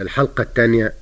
الحلقة 0.00 0.42
الثانية. 0.42 0.92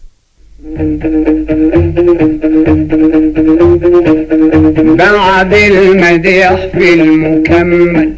بعد 4.96 5.55
المديح 5.55 6.67
في 6.67 6.94
المكمل 6.94 8.14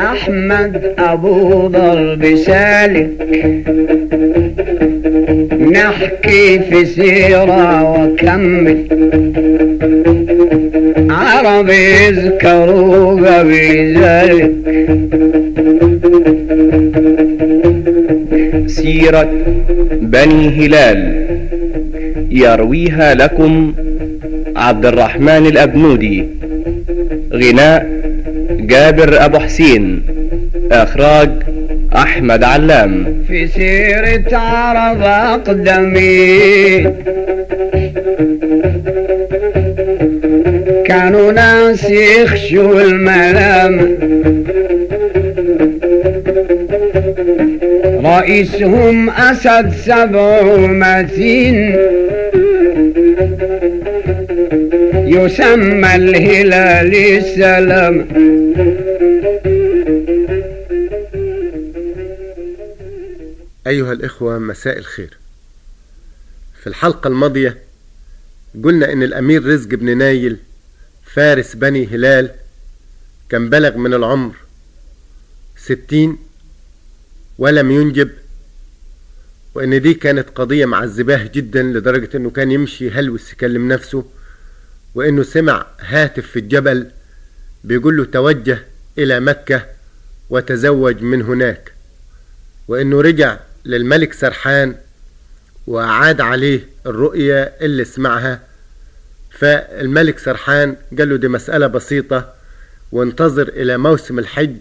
أحمد 0.00 0.94
أبو 0.98 1.66
ضرب 1.66 2.36
سالك. 2.36 3.10
نحكي 5.72 6.58
في 6.58 6.84
سيرة 6.84 7.82
وكمل. 7.92 8.84
عرب 11.14 11.68
يذكروا 11.68 13.12
قبل 13.12 13.98
ذلك 14.02 14.50
سيرة 18.66 19.28
بني 19.92 20.48
هلال. 20.48 21.24
يرويها 22.30 23.14
لكم 23.14 23.74
عبد 24.56 24.86
الرحمن 24.86 25.46
الأبنودي. 25.46 26.24
غناء 27.32 27.86
جابر 28.50 29.24
أبو 29.24 29.38
حسين. 29.38 30.02
إخراج 30.72 31.30
أحمد 31.96 32.44
علام. 32.44 33.22
في 33.28 33.46
سيرة 33.46 34.36
عرب 34.36 35.02
أقدمين 35.02 36.94
كانوا 41.34 41.68
ناس 41.68 41.84
يخشوا 41.84 42.80
الملام. 42.80 43.74
رئيسهم 48.06 49.10
أسد 49.10 49.72
سبع 49.84 50.56
متين 50.56 51.76
يسمى 55.06 55.94
الهلال 55.94 56.94
السلام. 56.94 58.08
أيها 63.66 63.92
الإخوة 63.92 64.38
مساء 64.38 64.78
الخير. 64.78 65.18
في 66.62 66.66
الحلقة 66.66 67.08
الماضية 67.08 67.56
قلنا 68.64 68.92
إن 68.92 69.02
الأمير 69.02 69.46
رزق 69.46 69.68
بن 69.68 69.98
نايل 69.98 70.36
فارس 71.14 71.54
بني 71.56 71.86
هلال 71.86 72.30
كان 73.28 73.50
بلغ 73.50 73.76
من 73.76 73.94
العمر 73.94 74.34
ستين 75.56 76.18
ولم 77.38 77.70
ينجب 77.70 78.10
وإن 79.54 79.80
دي 79.82 79.94
كانت 79.94 80.28
قضية 80.30 80.66
معذباه 80.66 81.30
جدا 81.34 81.62
لدرجة 81.62 82.16
إنه 82.16 82.30
كان 82.30 82.50
يمشي 82.50 82.90
هلوس 82.90 83.32
يكلم 83.32 83.72
نفسه 83.72 84.04
وإنه 84.94 85.22
سمع 85.22 85.66
هاتف 85.80 86.26
في 86.26 86.38
الجبل 86.38 86.90
بيقول 87.64 87.96
له 87.96 88.04
توجه 88.04 88.58
إلى 88.98 89.20
مكة 89.20 89.66
وتزوج 90.30 91.02
من 91.02 91.22
هناك 91.22 91.72
وإنه 92.68 93.00
رجع 93.00 93.38
للملك 93.64 94.12
سرحان 94.12 94.74
وأعاد 95.66 96.20
عليه 96.20 96.66
الرؤية 96.86 97.42
اللي 97.60 97.84
سمعها. 97.84 98.40
فالملك 99.38 100.18
سرحان 100.18 100.76
قال 100.98 101.08
له 101.08 101.16
دي 101.16 101.28
مسألة 101.28 101.66
بسيطة 101.66 102.32
وانتظر 102.92 103.48
إلى 103.48 103.76
موسم 103.78 104.18
الحج 104.18 104.56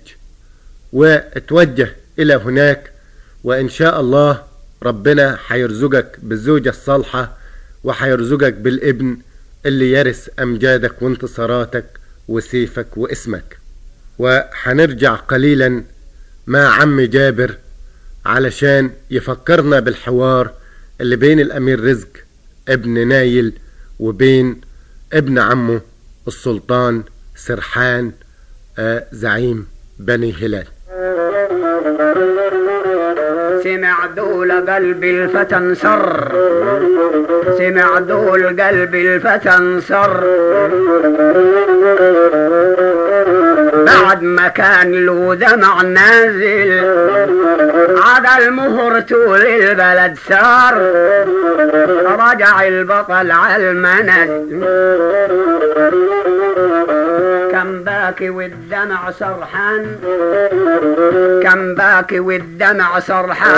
واتوجه 0.94 1.96
إلى 2.20 2.34
هناك 2.36 2.92
وإن 3.44 3.70
شاء 3.70 4.00
الله 4.00 4.44
ربنا 4.84 5.38
هيرزقك 5.48 6.18
بالزوجة 6.22 6.70
الصالحة 6.70 7.38
وهيرزقك 7.84 8.54
بالابن 8.54 9.18
اللي 9.66 9.92
يرث 9.92 10.30
أمجادك 10.40 11.02
وانتصاراتك 11.02 11.86
وسيفك 12.28 12.98
واسمك. 12.98 13.58
وهنرجع 14.20 15.16
قليلا 15.16 15.84
مع 16.48 16.82
عم 16.82 17.02
جابر 17.02 17.58
علشان 18.26 18.92
يفكرنا 19.12 19.80
بالحوار 19.80 20.52
اللي 21.02 21.16
بين 21.16 21.40
الأمير 21.40 21.84
رزق 21.84 22.08
ابن 22.70 23.08
نايل 23.08 23.54
وبين 24.00 24.62
ابن 25.14 25.40
عمه 25.40 25.82
السلطان 26.28 27.04
سرحان 27.36 28.12
آه 28.78 29.06
زعيم 29.12 29.68
بني 30.00 30.34
هلال. 30.34 30.68
سمع 33.64 34.06
دول 34.16 34.52
قلب 34.52 35.04
الفتى 35.04 35.58
انصر 35.58 36.32
سمع 37.58 38.00
دول 38.00 38.62
قلب 38.62 38.96
الفتى 38.96 39.50
انصر 39.50 40.12
بعد 43.86 44.24
ما 44.24 44.48
كان 44.48 45.06
له 45.06 45.36
دمع 45.36 45.82
نازل 45.82 46.84
عاد 48.04 48.42
المهر 48.42 49.00
طول 49.02 49.42
البلد 49.42 50.18
سار. 50.30 50.76
رجع 52.06 52.68
البطل 52.68 53.32
على 53.32 53.72
المنازل 53.72 54.64
كم 57.52 57.84
باكي 57.84 58.30
والدمع 58.30 59.12
سرحان. 59.12 59.86
كم 61.44 61.76
باكي 61.76 62.20
والدمع 62.20 63.00
سرحان. 63.00 63.53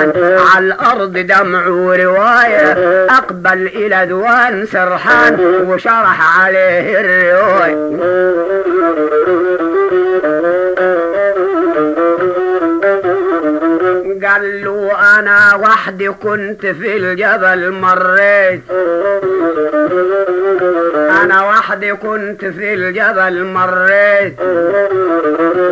على 0.53 0.65
الأرض 0.65 1.13
دمع 1.13 1.67
ورواية 1.67 2.71
أقبل 3.09 3.67
إلى 3.67 4.05
دوان 4.05 4.65
سرحان 4.65 5.39
وشرح 5.67 6.39
عليه 6.39 7.01
الرواية. 7.01 7.75
له 14.41 14.91
أنا 15.19 15.55
وحدي 15.55 16.09
كنت 16.09 16.65
في 16.65 16.97
الجبل 16.97 17.71
مريت. 17.71 18.61
أنا 21.21 21.41
وحدي 21.49 21.93
كنت 21.93 22.45
في 22.45 22.73
الجبل 22.73 23.43
مريت. 23.43 24.39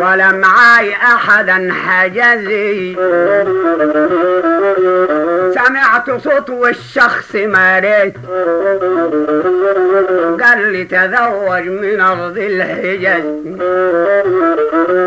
ولا 0.00 0.32
معاي 0.32 0.92
أحدا 0.92 1.72
حجزي. 1.72 2.96
سمعت 5.54 6.10
صوت 6.24 6.50
والشخص 6.50 7.34
مريت. 7.34 8.14
قال 10.42 10.72
لي 10.72 10.84
تزوج 10.84 11.68
من 11.68 12.00
أرض 12.00 12.38
الحجاز 12.38 13.24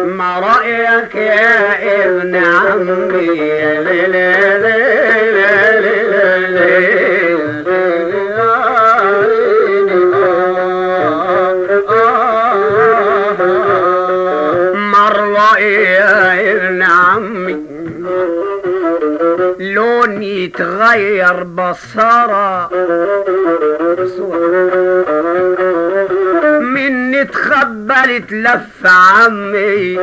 ما 0.05 0.39
رأيك 0.39 1.15
يا 1.15 2.05
ابن 2.05 2.35
عمي؟ 2.35 3.46
يتغير 20.47 21.43
بصرة. 21.43 22.69
مني 26.59 27.25
تخبلت 27.25 28.31
لف 28.31 28.85
عمي. 28.85 29.99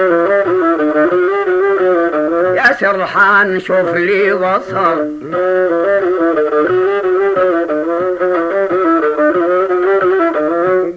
سرحان 2.80 3.60
شوف 3.60 3.94
لي 3.94 4.32
بصر 4.34 4.96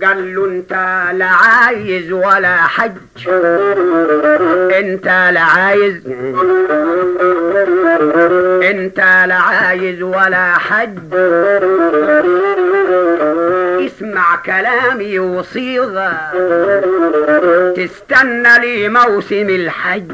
قال 0.03 0.35
له 0.35 0.45
انت 0.45 0.71
لا 1.13 1.25
عايز 1.25 2.11
ولا 2.11 2.55
حج. 2.57 2.91
انت 4.79 5.05
لا 5.33 5.41
عايز. 5.41 5.95
انت 8.63 8.99
لا 9.27 9.35
عايز 9.35 10.01
ولا 10.01 10.53
حج. 10.57 10.97
اسمع 13.85 14.35
كلامي 14.45 15.19
وصيغة. 15.19 16.11
تستنى 17.75 18.59
لي 18.59 18.89
موسم 18.89 19.49
الحج. 19.49 20.11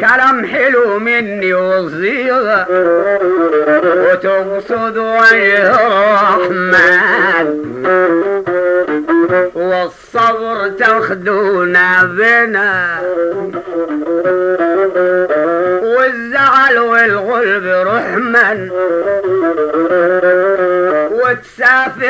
كلام 0.00 0.46
حلو 0.46 0.98
مني 0.98 1.54
وصيغة. 1.54 2.66
وتقصد 3.98 4.96
وجه 4.98 6.07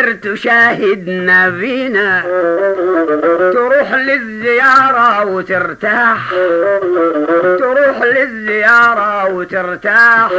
وتسافر 0.08 0.34
تشاهدنا 0.34 1.48
بينا 1.48 2.22
تروح 3.52 3.94
للزيارة 3.94 5.24
وترتاح. 5.24 6.30
تروح 7.58 8.02
للزيارة 8.02 9.32
وترتاح. 9.34 10.32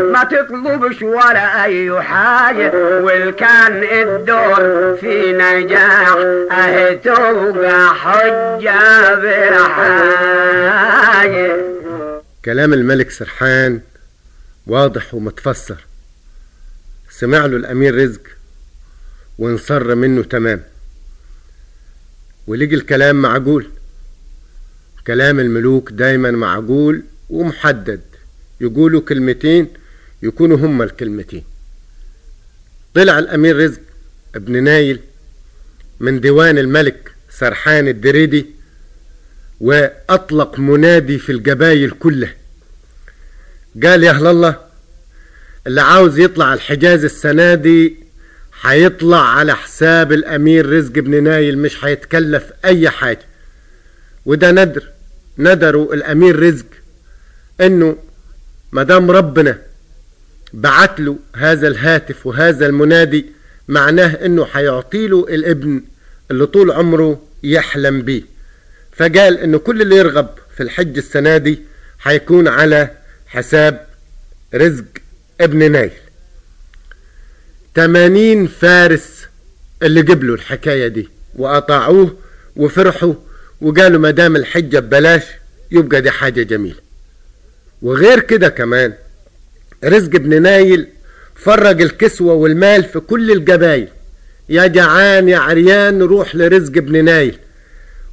ما 0.00 0.24
تطلبش 0.30 1.02
ولا 1.02 1.64
أي 1.64 2.02
حاجة 2.02 2.72
والكان 3.02 3.82
الدور 3.82 4.96
في 5.00 5.32
نجاح 5.32 6.16
أهي 6.52 6.96
تبقى 6.96 7.94
حجة 7.94 9.14
بحاجة. 9.14 10.52
كلام 12.44 12.72
الملك 12.72 13.10
سرحان 13.10 13.80
واضح 14.66 15.14
ومتفسر. 15.14 15.76
سمع 17.10 17.46
له 17.46 17.56
الأمير 17.56 17.94
رزق. 17.94 18.20
وانصر 19.42 19.94
منه 19.94 20.22
تمام. 20.22 20.62
ولقي 22.46 22.74
الكلام 22.74 23.16
معقول 23.22 23.66
كلام 25.06 25.40
الملوك 25.40 25.92
دايما 25.92 26.30
معقول 26.30 27.02
ومحدد. 27.30 28.00
يقولوا 28.60 29.00
كلمتين 29.00 29.68
يكونوا 30.22 30.56
هما 30.56 30.84
الكلمتين. 30.84 31.44
طلع 32.94 33.18
الأمير 33.18 33.56
رزق 33.56 33.80
ابن 34.34 34.62
نايل 34.64 35.00
من 36.00 36.20
ديوان 36.20 36.58
الملك 36.58 37.12
سرحان 37.30 37.88
الدريدي 37.88 38.46
وأطلق 39.60 40.58
منادي 40.58 41.18
في 41.18 41.32
القبايل 41.32 41.90
كلها 41.90 42.34
قال 43.82 44.04
يا 44.04 44.30
الله 44.30 44.60
اللي 45.66 45.80
عاوز 45.80 46.18
يطلع 46.18 46.54
الحجاز 46.54 47.04
السنة 47.04 47.54
دي 47.54 48.01
هيطلع 48.62 49.20
على 49.28 49.56
حساب 49.56 50.12
الأمير 50.12 50.70
رزق 50.72 50.92
بن 50.92 51.22
نايل 51.24 51.58
مش 51.58 51.84
هيتكلف 51.84 52.52
أي 52.64 52.90
حاجة. 52.90 53.26
وده 54.26 54.50
ندر 54.50 54.84
ندروا 55.38 55.94
الأمير 55.94 56.38
رزق 56.42 56.66
إنه 57.60 57.96
مدام 58.72 59.10
ربنا 59.10 59.58
بعت 60.52 61.00
له 61.00 61.16
هذا 61.36 61.68
الهاتف 61.68 62.26
وهذا 62.26 62.66
المنادي 62.66 63.26
معناه 63.68 64.06
إنه 64.24 64.46
هيعطيله 64.52 65.26
الابن 65.28 65.82
اللي 66.30 66.46
طول 66.46 66.70
عمره 66.70 67.22
يحلم 67.42 68.02
بيه. 68.02 68.22
فقال 68.96 69.38
إنه 69.38 69.58
كل 69.58 69.82
اللي 69.82 69.96
يرغب 69.96 70.28
في 70.56 70.62
الحج 70.62 70.96
السنة 70.96 71.36
دي 71.36 71.60
هيكون 72.02 72.48
على 72.48 72.90
حساب 73.26 73.86
رزق 74.54 74.84
ابن 75.40 75.72
نايل. 75.72 75.90
تمانين 77.74 78.46
فارس 78.46 79.26
اللي 79.82 80.00
قبلوا 80.00 80.36
الحكاية 80.36 80.88
دي 80.88 81.08
وأطاعوه 81.36 82.16
وفرحوا 82.56 83.14
وقالوا 83.60 84.00
ما 84.00 84.10
دام 84.10 84.36
الحجة 84.36 84.78
ببلاش 84.78 85.22
يبقى 85.70 86.00
دي 86.00 86.10
حاجة 86.10 86.42
جميلة. 86.42 86.76
وغير 87.82 88.20
كده 88.20 88.48
كمان 88.48 88.92
رزق 89.84 90.14
ابن 90.14 90.42
نايل 90.42 90.86
فرج 91.34 91.82
الكسوة 91.82 92.32
والمال 92.34 92.84
في 92.84 93.00
كل 93.00 93.30
القبايل. 93.32 93.88
يا 94.48 94.66
جعان 94.66 95.28
يا 95.28 95.38
عريان 95.38 96.02
روح 96.02 96.34
لرزق 96.36 96.76
ابن 96.76 97.04
نايل. 97.04 97.38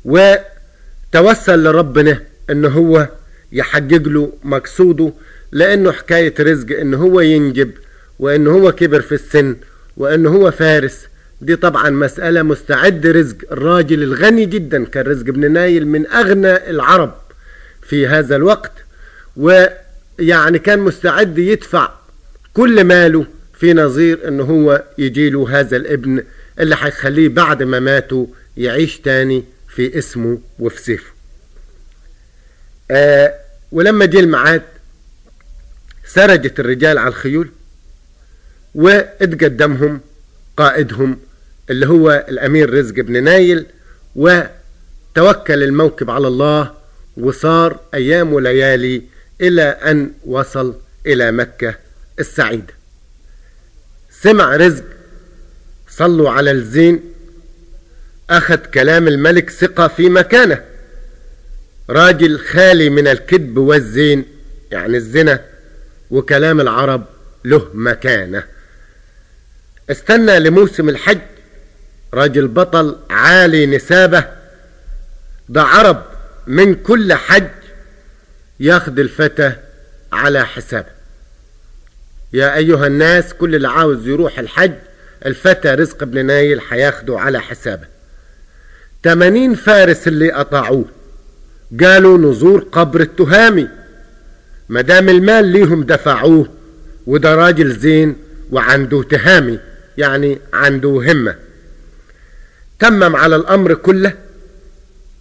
وتوسل 0.06 1.64
لربنا 1.64 2.24
إن 2.50 2.66
هو 2.66 3.08
يحقق 3.52 4.08
له 4.08 4.32
مقصوده 4.44 5.14
لأنه 5.52 5.92
حكاية 5.92 6.34
رزق 6.40 6.80
إن 6.80 6.94
هو 6.94 7.20
ينجب 7.22 7.72
وإن 8.20 8.48
هو 8.48 8.72
كبر 8.72 9.02
في 9.02 9.12
السن 9.16 9.56
وإن 9.98 10.26
هو 10.26 10.52
فارس 10.52 11.08
دي 11.42 11.56
طبعا 11.56 11.90
مسألة 11.90 12.42
مستعد 12.42 13.08
رزق 13.08 13.36
الراجل 13.52 14.04
الغني 14.04 14.46
جدا 14.46 14.86
كان 14.86 15.06
رزق 15.06 15.28
ابن 15.28 15.52
نايل 15.52 15.88
من 15.88 16.08
أغنى 16.08 16.70
العرب 16.70 17.14
في 17.82 18.08
هذا 18.08 18.36
الوقت 18.36 18.72
ويعني 19.38 20.60
كان 20.60 20.80
مستعد 20.80 21.38
يدفع 21.38 21.92
كل 22.54 22.84
ماله 22.84 23.26
في 23.54 23.74
نظير 23.74 24.28
إن 24.28 24.40
هو 24.40 24.84
يجيله 24.98 25.60
هذا 25.60 25.78
الابن 25.78 26.24
اللي 26.60 26.76
هيخليه 26.80 27.30
بعد 27.30 27.64
ما 27.64 27.80
ماتوا 27.80 28.26
يعيش 28.58 28.98
تاني 29.00 29.44
في 29.68 29.98
اسمه 29.98 30.40
وفي 30.60 30.82
سيفه. 30.82 31.12
آه 32.92 33.34
ولما 33.72 34.06
جه 34.06 34.20
الميعاد 34.20 34.62
سرجت 36.06 36.60
الرجال 36.60 36.98
على 36.98 37.08
الخيول. 37.08 37.50
واتقدمهم 38.76 40.02
قائدهم 40.58 41.20
اللي 41.70 41.88
هو 41.88 42.26
الأمير 42.30 42.74
رزق 42.74 42.96
بن 42.96 43.24
نايل 43.24 43.66
وتوكل 44.16 45.64
الموكب 45.64 46.10
على 46.10 46.28
الله 46.28 46.74
وصار 47.18 47.80
أيام 47.94 48.34
وليالي 48.34 49.02
إلى 49.42 49.64
أن 49.64 50.12
وصل 50.26 50.76
إلى 51.06 51.32
مكة 51.32 51.76
السعيده 52.20 52.74
سمع 54.12 54.56
رزق 54.56 54.84
صلوا 55.90 56.30
على 56.30 56.52
الزين 56.52 57.02
أخذ 58.30 58.56
كلام 58.56 59.08
الملك 59.08 59.50
ثقة 59.50 59.88
في 59.88 60.10
مكانه. 60.10 60.64
راجل 61.90 62.40
خالي 62.40 62.90
من 62.90 63.08
الكذب 63.08 63.58
والزين 63.58 64.26
يعني 64.72 64.98
الزنا 64.98 65.42
وكلام 66.12 66.62
العرب 66.62 67.06
له 67.46 67.68
مكانة. 67.74 68.44
استنى 69.92 70.40
لموسم 70.40 70.90
الحج 70.90 71.20
راجل 72.14 72.48
بطل 72.48 72.98
عالي 73.10 73.66
نسابه 73.66 74.26
ده 75.50 75.62
عرب 75.62 76.04
من 76.48 76.76
كل 76.76 77.14
حج 77.14 77.48
ياخد 78.60 79.00
الفتى 79.00 79.54
على 80.12 80.46
حسابه. 80.46 80.90
يا 82.34 82.56
أيها 82.56 82.88
الناس 82.88 83.34
كل 83.34 83.56
اللي 83.56 83.68
عاوز 83.68 84.08
يروح 84.08 84.40
الحج 84.40 84.74
الفتى 85.26 85.70
رزق 85.70 86.04
بن 86.04 86.26
نايل 86.26 86.62
هياخده 86.70 87.20
على 87.20 87.40
حسابه. 87.40 87.88
تمانين 89.04 89.56
فارس 89.56 90.08
اللي 90.08 90.32
أطاعوه 90.32 90.86
قالوا 91.84 92.18
نزور 92.18 92.60
قبر 92.72 93.02
التهامي. 93.02 93.68
مدام 94.70 95.10
المال 95.10 95.46
ليهم 95.46 95.84
دفعوه 95.84 96.50
وده 97.08 97.36
راجل 97.36 97.76
زين 97.76 98.16
وعنده 98.52 99.04
تهامي. 99.04 99.60
يعني 100.00 100.40
عنده 100.54 100.90
همة. 100.90 101.36
تمم 102.80 103.16
على 103.16 103.36
الأمر 103.36 103.74
كله 103.74 104.14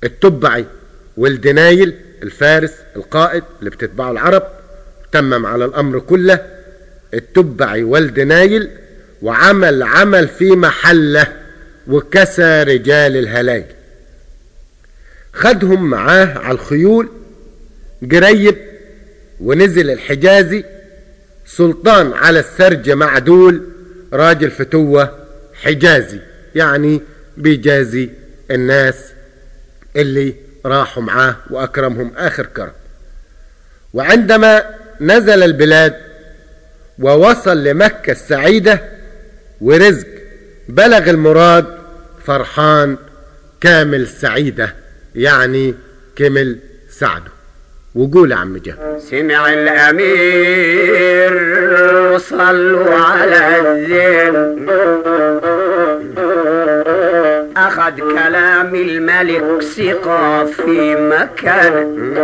التبعي 0.05 0.67
والدنايل 1.17 1.95
الفارس 2.23 2.73
القائد 2.97 3.45
اللي 3.59 3.71
بتتبعه 3.71 4.11
العرب. 4.11 4.43
تمم 5.13 5.47
على 5.47 5.65
الأمر 5.65 5.99
كله 5.99 6.47
التبعي 7.15 7.83
والدنايل 7.83 8.71
وعمل 9.23 9.83
عمل 9.83 10.29
في 10.29 10.51
محله 10.51 11.33
وكسى 11.89 12.63
رجال 12.63 13.17
الهلايل 13.17 13.65
خدهم 15.33 15.91
معاه 15.91 16.39
على 16.39 16.55
الخيول 16.55 17.09
قريب 18.13 18.57
ونزل 19.41 19.91
الحجازي 19.91 20.65
سلطان 21.47 22.13
على 22.13 22.41
السرج 22.41 22.91
معدول 22.91 23.63
راجل 24.13 24.51
فتوة 24.51 25.19
حجازي 25.63 26.21
يعني 26.55 27.01
بيجازي 27.37 28.11
الناس 28.51 29.13
اللي 29.97 30.35
راحوا 30.67 31.03
معاه 31.03 31.37
وأكرمهم 31.51 32.13
آخر 32.17 32.47
كرم. 32.47 32.73
وعندما 33.95 34.65
نزل 35.01 35.43
البلاد 35.43 35.95
ووصل 36.99 37.65
لمكة 37.65 38.11
السعيدة 38.11 38.83
ورزق 39.61 40.07
بلغ 40.69 41.11
المراد 41.11 41.79
فرحان 42.27 42.97
كامل 43.61 44.09
سعيدة 44.09 44.75
يعني 45.15 45.75
كمل 46.17 46.59
سعده. 46.91 47.31
وقول 47.95 48.33
عم 48.33 48.57
جهل. 48.57 49.01
سمع 49.11 49.53
الأمير 49.53 51.33
صلوا 52.19 52.95
على 52.95 53.61
الزين 53.61 54.67
أخذ 57.57 57.97
كلام 57.97 58.75
الملك 58.75 59.63
ثقة 59.63 60.45
في 60.45 60.97
مكان. 60.97 62.15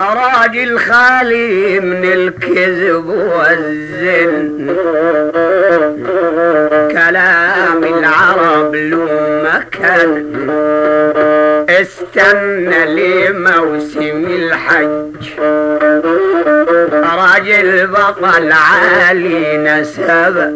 راجل 0.00 0.78
خالي 0.78 1.80
من 1.80 2.04
الكذب 2.04 3.06
والزن. 3.06 4.66
كلام 6.92 7.84
قبل 8.66 8.98
مكان 9.44 10.65
استنى 11.86 12.80
لموسم 12.96 14.24
الحج. 14.30 15.22
راجل 17.18 17.86
بطل 17.86 18.52
عالي 18.52 19.56
نسبه 19.56 20.50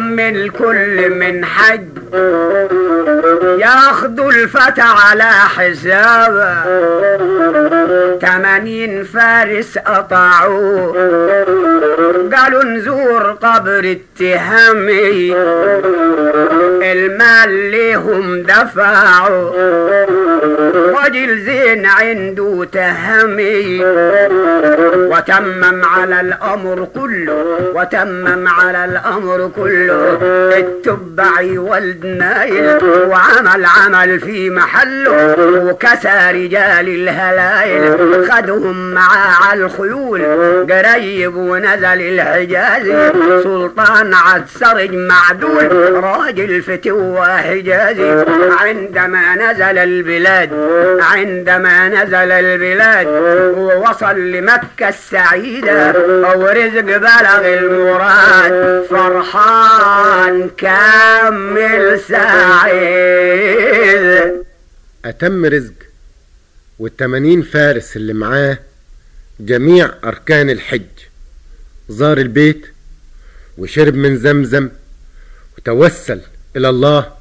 عرب 0.00 0.12
من 0.12 0.48
كل 0.48 1.10
من 1.10 1.44
حج 1.44 1.88
ياخدوا 3.58 4.30
الفتى 4.30 4.80
على 4.82 5.24
حسابه 5.24 6.54
تمانين 8.20 9.04
فارس 9.04 9.78
قطعوه 9.78 10.92
قالوا 12.36 12.64
نزور 12.64 13.22
قبر 13.42 13.78
التهامي 13.84 15.34
المال 16.92 17.70
ليهم 17.70 18.42
دفعوا. 18.42 19.50
رجل 21.04 21.38
زين 21.38 21.86
عنده 21.86 22.66
تهمي. 22.72 23.84
وتمم 24.94 25.84
على 25.84 26.20
الأمر 26.20 26.88
كله. 26.94 27.44
وتمم 27.74 28.48
على 28.48 28.84
الأمر 28.84 29.50
كله. 29.56 30.18
التبع 30.58 31.60
ولد 31.60 32.06
نايل. 32.06 32.78
وعمل 32.84 33.64
عمل 33.64 34.20
في 34.20 34.50
محله. 34.50 35.34
وكسى 35.38 36.30
رجال 36.30 36.88
الهلايل 36.88 38.30
خدهم 38.30 38.94
معاه 38.94 39.48
على 39.48 39.64
الخيول. 39.64 40.22
قريب 40.70 41.36
ونزل 41.36 41.84
الحجازي 41.84 43.12
سلطان 43.42 44.14
عد 44.14 44.44
سرج 44.48 44.94
معدول. 44.94 45.94
راجل 46.04 46.62
فتوى 46.80 47.26
حجازي 47.26 48.24
عندما 48.60 49.34
نزل 49.34 49.78
البلاد 49.78 50.50
عندما 51.00 51.88
نزل 51.88 52.32
البلاد 52.32 53.06
ووصل 53.56 54.32
لمكة 54.32 54.88
السعيدة 54.88 55.94
ورزق 56.36 56.80
بلغ 56.80 57.58
المراد 57.58 58.84
فرحان 58.90 60.50
كامل 60.56 62.00
سعيد. 62.00 63.50
أتم 65.04 65.44
رزق 65.44 65.72
والتمانين 66.78 67.42
فارس 67.42 67.96
اللي 67.96 68.12
معاه 68.12 68.58
جميع 69.40 69.90
أركان 70.04 70.50
الحج 70.50 70.82
زار 71.88 72.18
البيت 72.18 72.66
وشرب 73.58 73.94
من 73.94 74.16
زمزم 74.16 74.68
وتوسل 75.58 76.20
إلى 76.56 76.68
الله. 76.68 77.12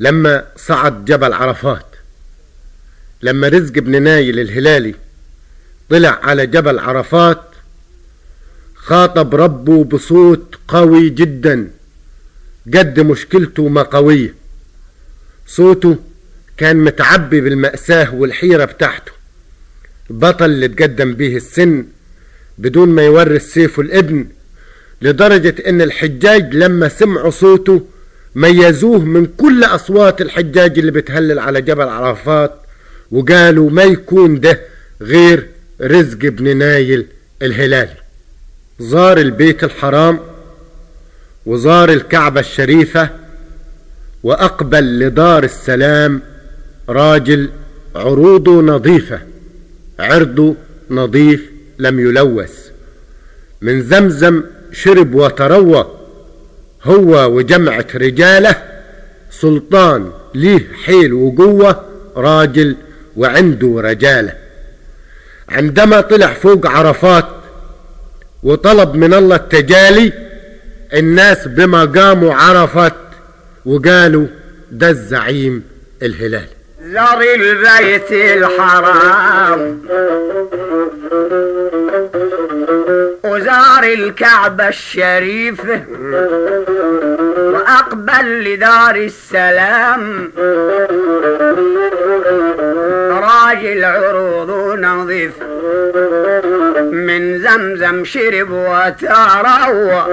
لما 0.00 0.46
صعد 0.56 1.04
جبل 1.04 1.32
عرفات 1.32 1.86
لما 3.22 3.48
رزق 3.48 3.72
بن 3.72 4.02
نايل 4.02 4.40
الهلالي 4.40 4.94
طلع 5.90 6.20
على 6.22 6.46
جبل 6.46 6.78
عرفات 6.78 7.42
خاطب 8.74 9.34
ربه 9.34 9.84
بصوت 9.84 10.54
قوي 10.68 11.10
جدا 11.10 11.70
قد 12.74 13.00
مشكلته 13.00 13.68
ما 13.68 13.82
قوية. 13.82 14.34
صوته 15.46 15.96
كان 16.56 16.76
متعبي 16.76 17.40
بالمأساة 17.40 18.14
والحيرة 18.14 18.64
بتاعته. 18.64 19.12
البطل 20.10 20.44
اللي 20.44 20.68
تقدم 20.68 21.14
به 21.14 21.36
السن 21.36 21.86
بدون 22.58 22.88
ما 22.88 23.02
يورث 23.02 23.52
سيفه 23.52 23.82
الابن 23.82 24.26
لدرجة 25.02 25.54
إن 25.68 25.82
الحجاج 25.82 26.54
لما 26.54 26.88
سمعوا 26.88 27.30
صوته 27.30 27.86
ميزوه 28.34 28.98
من 28.98 29.26
كل 29.26 29.64
أصوات 29.64 30.20
الحجاج 30.20 30.78
اللي 30.78 30.90
بتهلل 30.90 31.38
على 31.38 31.60
جبل 31.60 31.88
عرفات 31.88 32.54
وقالوا 33.10 33.70
ما 33.70 33.82
يكون 33.82 34.40
ده 34.40 34.60
غير 35.02 35.46
رزق 35.80 36.18
بن 36.18 36.56
نايل 36.56 37.06
الهلالي 37.42 37.96
زار 38.80 39.18
البيت 39.18 39.64
الحرام 39.64 40.20
وزار 41.46 41.92
الكعبة 41.92 42.40
الشريفة 42.40 43.08
وأقبل 44.22 44.98
لدار 44.98 45.44
السلام 45.44 46.22
راجل 46.88 47.50
عروضه 47.94 48.62
نظيفة 48.62 49.20
عرضه 49.98 50.54
نظيف 50.90 51.50
لم 51.78 52.00
يلوث. 52.00 52.68
من 53.60 53.82
زمزم 53.82 54.42
شرب 54.72 55.14
وتروى 55.14 55.98
هو 56.84 57.36
وجمعة 57.36 57.86
رجاله 57.94 58.54
سلطان 59.30 60.12
ليه 60.34 60.68
حيل 60.84 61.12
وقوة 61.12 61.84
راجل 62.16 62.76
وعنده 63.16 63.80
رجالة. 63.80 64.32
عندما 65.48 66.00
طلع 66.00 66.32
فوق 66.32 66.66
عرفات 66.66 67.26
وطلب 68.42 68.94
من 68.94 69.14
الله 69.14 69.36
التجالي 69.36 70.12
الناس 70.94 71.48
بما 71.48 71.84
قاموا 71.84 72.34
عرفت 72.34 72.94
وقالوا 73.66 74.26
ده 74.70 74.90
الزعيم 74.90 75.64
الهلال. 76.02 76.46
زار 76.92 77.20
البيت 77.34 78.12
الحرام. 78.12 79.80
وزار 83.72 83.84
الكعبة 83.84 84.68
الشريفة 84.68 85.82
وأقبل 87.36 88.44
لدار 88.44 88.94
السلام. 88.94 90.32
راجل 93.10 93.84
عروض 93.84 94.78
نظيف. 94.78 95.32
من 96.92 97.38
زمزم 97.38 98.04
شرب 98.04 98.50
وتروى. 98.50 100.04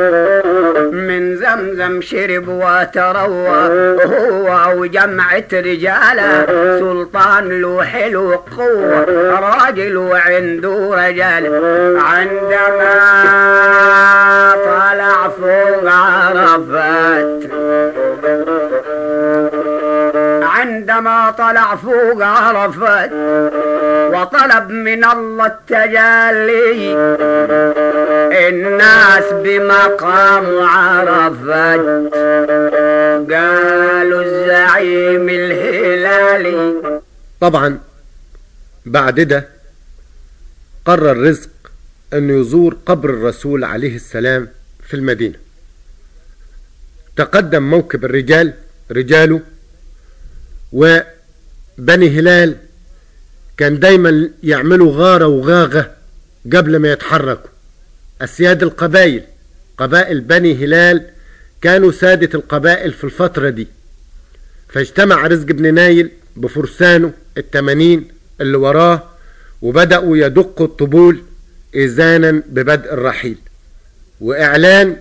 من 0.91 1.35
زمزم 1.35 2.01
شرب 2.01 2.47
وتروى. 2.47 3.69
هو 4.05 4.73
وجمعة 4.77 5.43
رجاله. 5.53 6.45
سلطان 6.79 7.61
له 7.61 7.83
حلو 7.83 8.35
قوة 8.57 9.05
راجل 9.39 9.97
وعنده 9.97 10.89
رجال. 10.93 11.45
عندما 11.97 13.58
عرفات 16.59 17.49
عندما 20.43 21.31
طلع 21.31 21.75
فوق 21.75 22.23
عرفات 22.23 23.11
وطلب 24.13 24.69
من 24.69 25.03
الله 25.05 25.45
التجلي 25.45 26.93
الناس 28.49 29.23
بمقام 29.33 30.45
عرفات. 30.67 31.79
قالوا 33.31 34.21
الزعيم 34.21 35.29
الهلالي 35.29 36.73
طبعا 37.41 37.79
بعد 38.85 39.19
ده 39.19 39.47
قرر 40.85 41.17
رزق 41.17 41.49
انه 42.13 42.33
يزور 42.41 42.77
قبر 42.85 43.09
الرسول 43.09 43.63
عليه 43.63 43.95
السلام 43.95 44.47
في 44.87 44.93
المدينة. 44.93 45.35
تقدم 47.19 47.63
موكب 47.69 48.05
الرجال 48.05 48.53
رجاله 48.91 49.41
وبني 50.73 52.09
هلال 52.19 52.55
كان 53.57 53.79
دايما 53.79 54.29
يعملوا 54.43 54.93
غارة 54.95 55.27
وغاغة 55.27 55.91
قبل 56.53 56.77
ما 56.77 56.91
يتحركوا. 56.91 57.49
أسياد 58.21 58.63
القبائل 58.63 59.23
قبائل 59.77 60.21
بني 60.21 60.65
هلال 60.65 61.09
كانوا 61.61 61.91
سادة 61.91 62.29
القبائل 62.39 62.93
في 62.93 63.03
الفترة 63.03 63.49
دي. 63.49 63.67
فاجتمع 64.69 65.27
رزق 65.27 65.45
بن 65.45 65.73
نايل 65.73 66.11
بفرسانه 66.35 67.13
التمانين 67.37 68.07
اللي 68.41 68.57
وراه 68.57 69.03
وبدأوا 69.61 70.17
يدقوا 70.17 70.67
الطبول 70.67 71.23
إذانا 71.75 72.43
ببدء 72.47 72.93
الرحيل. 72.93 73.37
وإعلان 74.21 74.97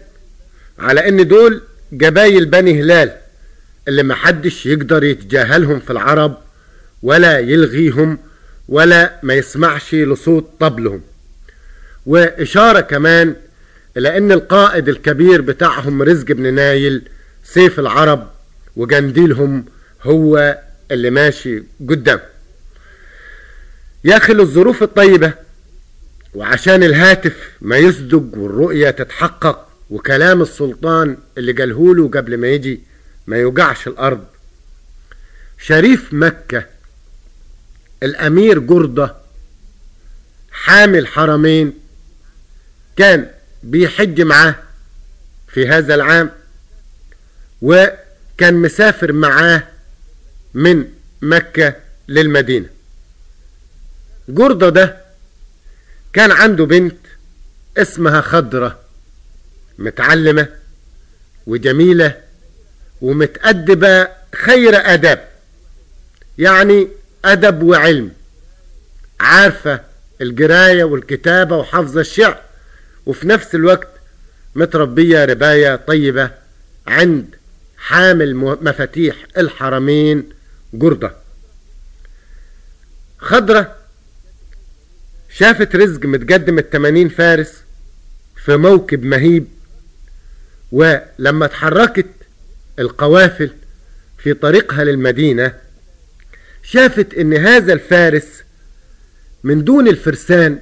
على 0.78 1.08
إن 1.08 1.28
دول 1.28 1.62
جبايل 1.92 2.46
بني 2.46 2.82
هلال 2.82 3.16
اللي 3.88 4.02
محدش 4.02 4.66
يقدر 4.66 5.04
يتجاهلهم 5.04 5.80
في 5.80 5.90
العرب 5.90 6.38
ولا 7.02 7.38
يلغيهم 7.38 8.18
ولا 8.68 9.20
ما 9.22 9.34
يسمعش 9.34 9.94
لصوت 9.94 10.50
طبلهم. 10.60 11.00
وإشارة 12.06 12.80
كمان 12.80 13.36
إلى 13.96 14.16
أن 14.16 14.32
القائد 14.32 14.88
الكبير 14.88 15.40
بتاعهم 15.40 16.02
رزق 16.02 16.26
بن 16.26 16.54
نايل 16.54 17.02
سيف 17.44 17.80
العرب 17.80 18.30
وجنديلهم 18.76 19.64
هو 20.02 20.58
اللي 20.90 21.10
ماشي 21.10 21.62
قدام. 21.88 22.20
يا 24.04 24.16
أخي 24.16 24.32
الظروف 24.32 24.82
الطيبة 24.82 25.32
وعشان 26.34 26.82
الهاتف 26.82 27.50
ما 27.60 27.76
يصدق 27.76 28.24
والرؤية 28.32 28.90
تتحقق 28.90 29.67
وكلام 29.90 30.42
السلطان 30.42 31.16
اللي 31.38 31.52
قالهوله 31.52 32.08
قبل 32.08 32.36
ما 32.36 32.48
يجي 32.48 32.80
ما 33.26 33.36
يوجعش 33.36 33.88
الأرض. 33.88 34.24
شريف 35.58 36.14
مكة 36.14 36.64
الأمير 38.02 38.58
جردة 38.58 39.14
حامل 40.52 41.06
حرمين 41.06 41.72
كان 42.96 43.30
بيحج 43.62 44.20
معاه 44.20 44.54
في 45.48 45.68
هذا 45.68 45.94
العام 45.94 46.30
وكان 47.62 48.54
مسافر 48.54 49.12
معاه 49.12 49.68
من 50.54 50.84
مكة 51.22 51.74
للمدينة. 52.08 52.68
جردة 54.28 54.68
ده 54.68 54.96
كان 56.12 56.30
عنده 56.30 56.64
بنت 56.66 56.96
اسمها 57.76 58.20
خضرة. 58.20 58.80
متعلمة 59.78 60.48
وجميلة 61.46 62.16
ومتأدبة 63.00 64.08
خير 64.34 64.76
أدب 64.76 65.18
يعني 66.38 66.88
أدب 67.24 67.62
وعلم 67.62 68.10
عارفة 69.20 69.80
القراية 70.20 70.84
والكتابة 70.84 71.56
وحفظ 71.56 71.98
الشعر 71.98 72.40
وفي 73.06 73.28
نفس 73.28 73.54
الوقت 73.54 73.88
متربية 74.54 75.24
رباية 75.24 75.76
طيبة 75.76 76.30
عند 76.86 77.34
حامل 77.76 78.34
مفاتيح 78.34 79.16
الحرمين 79.36 80.28
جردة. 80.74 81.16
خضرة 83.18 83.76
شافت 85.30 85.76
رزق 85.76 86.04
متقدم 86.06 86.58
التمانين 86.58 87.08
فارس 87.08 87.52
في 88.44 88.56
موكب 88.56 89.02
مهيب 89.04 89.46
ولما 90.72 91.44
اتحركت 91.44 92.06
القوافل 92.78 93.50
في 94.18 94.34
طريقها 94.34 94.84
للمدينة 94.84 95.54
شافت 96.62 97.14
إن 97.14 97.34
هذا 97.34 97.72
الفارس 97.72 98.26
من 99.44 99.64
دون 99.64 99.88
الفرسان 99.88 100.58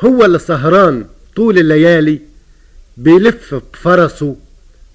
هو 0.00 0.24
اللي 0.24 0.38
سهران 0.38 1.06
طول 1.36 1.58
الليالي 1.58 2.20
بيلف 2.96 3.54
بفرسه 3.54 4.36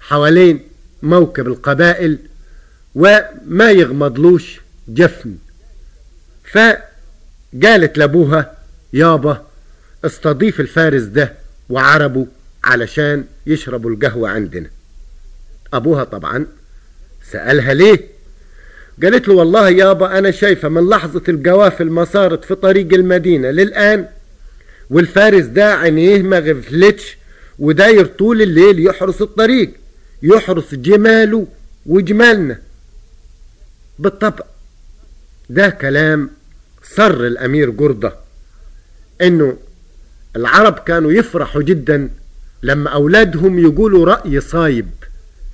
حوالين 0.00 0.68
موكب 1.02 1.46
القبائل 1.46 2.18
وما 2.94 3.70
يغمضلوش 3.70 4.60
جفن. 4.88 5.36
فقالت 6.52 7.98
لأبوها 7.98 8.56
يابا 8.92 9.46
استضيف 10.04 10.60
الفارس 10.60 11.02
ده 11.02 11.32
وعربه 11.68 12.26
علشان 12.64 13.24
يشربوا 13.46 13.90
القهوة 13.90 14.28
عندنا. 14.28 14.70
أبوها 15.72 16.04
طبعا 16.04 16.46
سألها 17.32 17.74
ليه؟ 17.74 18.00
قالت 19.02 19.28
له 19.28 19.34
والله 19.34 19.68
يابا 19.70 20.18
أنا 20.18 20.30
شايفة 20.30 20.68
من 20.68 20.88
لحظة 20.88 21.22
القوافل 21.28 21.90
ما 21.90 22.04
صارت 22.04 22.44
في 22.44 22.54
طريق 22.54 22.92
المدينة 22.94 23.50
للآن 23.50 24.08
والفارس 24.90 25.44
ده 25.44 25.74
عينيه 25.74 26.22
ما 26.22 26.38
غفلتش 26.38 27.16
وداير 27.58 28.06
طول 28.06 28.42
الليل 28.42 28.86
يحرس 28.86 29.22
الطريق 29.22 29.70
يحرس 30.22 30.74
جماله 30.74 31.46
وجمالنا. 31.86 32.58
بالطبع 33.98 34.44
ده 35.50 35.68
كلام 35.68 36.30
سر 36.82 37.26
الأمير 37.26 37.70
جردة 37.70 38.14
إنه 39.22 39.56
العرب 40.36 40.78
كانوا 40.78 41.12
يفرحوا 41.12 41.62
جدا 41.62 42.10
لما 42.64 42.90
أولادهم 42.90 43.58
يقولوا 43.58 44.06
رأي 44.06 44.40
صايب 44.40 44.90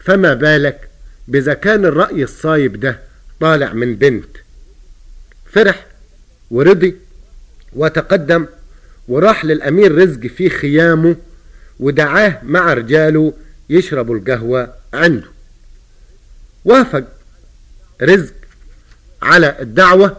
فما 0.05 0.35
بالك 0.35 0.89
بإذا 1.29 1.55
كان 1.55 1.85
الرأي 1.85 2.23
الصايب 2.23 2.81
ده 2.81 2.99
طالع 3.41 3.73
من 3.73 3.97
بنت. 3.97 4.37
فرح 5.53 5.87
ورضي 6.51 6.97
وتقدم 7.73 8.47
وراح 9.09 9.45
للأمير 9.45 9.95
رزق 9.99 10.27
في 10.27 10.51
خيامه 10.51 11.17
ودعاه 11.81 12.39
مع 12.43 12.73
رجاله 12.75 13.33
يشربوا 13.71 14.17
القهوة 14.17 14.75
عنده. 14.95 15.27
وافق 16.65 17.05
رزق 18.03 18.35
على 19.23 19.57
الدعوة 19.61 20.17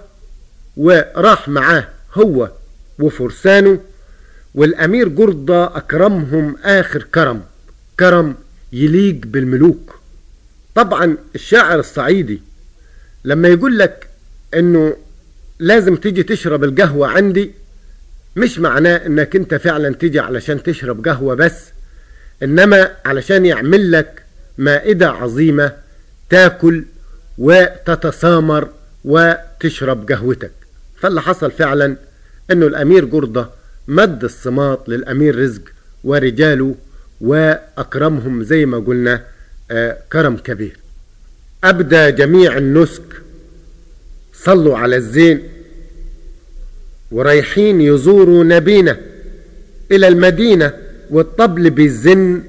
وراح 0.77 1.47
معاه 1.49 1.87
هو 2.13 2.51
وفرسانه 2.99 3.79
والأمير 4.55 5.07
جردة 5.07 5.77
أكرمهم 5.77 6.55
آخر 6.63 7.03
كرم 7.03 7.41
كرم 7.99 8.35
يليق 8.73 9.19
بالملوك. 9.25 9.99
طبعا 10.75 11.17
الشاعر 11.35 11.79
الصعيدي 11.79 12.41
لما 13.23 13.47
يقول 13.47 13.79
لك 13.79 14.07
إنه 14.53 14.95
لازم 15.59 15.95
تيجي 15.95 16.23
تشرب 16.23 16.63
القهوة 16.63 17.07
عندي 17.07 17.51
مش 18.35 18.59
معناه 18.59 19.05
إنك 19.05 19.35
أنت 19.35 19.55
فعلا 19.55 19.93
تيجي 19.93 20.19
علشان 20.19 20.63
تشرب 20.63 21.07
قهوة 21.07 21.35
بس 21.35 21.65
إنما 22.43 22.91
علشان 23.05 23.45
يعمل 23.45 23.91
لك 23.91 24.23
مائدة 24.57 25.09
عظيمة 25.09 25.73
تاكل 26.29 26.83
وتتسامر 27.37 28.69
وتشرب 29.05 30.11
قهوتك. 30.11 30.51
فاللي 30.99 31.21
حصل 31.21 31.51
فعلا 31.51 31.95
إنه 32.51 32.67
الأمير 32.67 33.05
جردة 33.05 33.49
مد 33.91 34.23
الصماط 34.23 34.89
للأمير 34.89 35.39
رزق 35.39 35.61
ورجاله 36.03 36.75
وأكرمهم 37.21 38.43
زي 38.43 38.65
ما 38.65 38.77
قلنا 38.77 39.23
آه 39.71 39.97
كرم 40.11 40.37
كبير. 40.37 40.77
أبدى 41.63 42.11
جميع 42.11 42.57
النسك 42.57 43.03
صلوا 44.33 44.77
على 44.77 44.95
الزين 44.95 45.43
ورايحين 47.11 47.81
يزوروا 47.81 48.43
نبينا 48.43 48.97
إلى 49.91 50.07
المدينة 50.07 50.73
والطبل 51.09 51.69
بيزن 51.69 52.43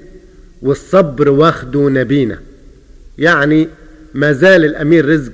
والصبر 0.62 1.28
واخده 1.28 1.88
نبينا. 1.88 2.40
يعني 3.18 3.68
ما 4.14 4.32
زال 4.32 4.64
الأمير 4.64 5.08
رزق 5.08 5.32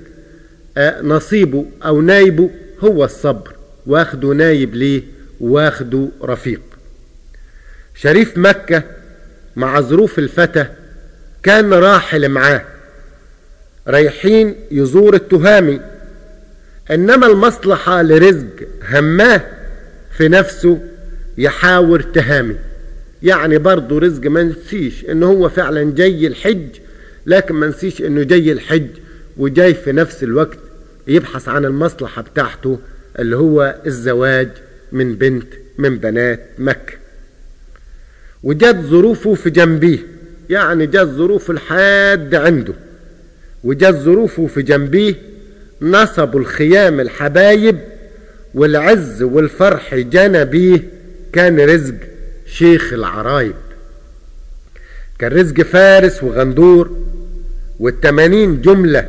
آه 0.77 1.03
نصيبه 1.03 1.67
أو 1.85 2.01
نايبه 2.01 2.51
هو 2.81 3.05
الصبر 3.05 3.53
واخده 3.87 4.29
نايب 4.29 4.75
ليه؟ 4.75 5.03
واخده 5.41 6.09
رفيق. 6.23 6.61
شريف 7.95 8.39
مكة 8.39 8.83
مع 9.57 9.81
ظروف 9.81 10.19
الفتى 10.19 10.67
كان 11.43 11.73
راحل 11.73 12.29
معاه 12.29 12.65
رايحين 13.89 14.55
يزور 14.71 15.15
التهامي. 15.15 15.81
إنما 16.91 17.27
المصلحة 17.27 18.03
لرزق 18.03 18.47
هماه 18.91 19.41
في 20.17 20.29
نفسه 20.29 20.79
يحاور 21.39 22.01
تهامي. 22.03 22.57
يعني 23.23 23.59
برضه 23.59 23.99
رزق 23.99 24.27
ما 24.27 24.43
نسيش 24.43 25.05
ان 25.05 25.23
هو 25.23 25.49
فعلا 25.49 25.95
جاي 25.95 26.27
الحج 26.27 26.69
لكن 27.27 27.55
ما 27.55 27.67
نسيش 27.67 28.03
إنه 28.03 28.23
جاي 28.23 28.53
الحج 28.53 28.87
وجاي 29.37 29.75
في 29.75 29.93
نفس 29.93 30.23
الوقت 30.23 30.59
يبحث 31.07 31.49
عن 31.49 31.65
المصلحة 31.65 32.23
بتاعته 32.23 32.79
اللي 33.19 33.37
هو 33.37 33.75
الزواج 33.87 34.49
من 34.93 35.15
بنت 35.15 35.55
من 35.79 35.99
بنات 35.99 36.41
مكة. 36.59 36.95
وجت 38.43 38.77
ظروفه 38.77 39.35
في 39.35 39.51
جنبيه 39.51 39.99
يعني 40.51 40.87
جت 40.87 40.97
ظروف 40.97 41.51
الحاد 41.51 42.35
عنده. 42.35 42.75
وجت 43.65 43.95
ظروفه 43.95 44.47
في 44.47 44.63
جنبيه 44.63 45.15
نصبوا 45.83 46.41
الخيام 46.41 47.01
الحبايب 47.01 47.79
والعز 48.55 49.23
والفرح 49.23 49.95
جنى 49.95 50.45
بيه 50.45 50.83
كان 51.33 51.61
رزق 51.61 51.95
شيخ 52.47 52.93
العرايب. 52.93 53.55
كان 55.19 55.33
رزق 55.33 55.63
فارس 55.63 56.23
وغندور 56.23 56.97
والتمانين 57.81 58.61
جملة 58.61 59.09